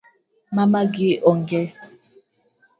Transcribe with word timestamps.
Mamagi 0.55 1.09
onge 1.31 1.61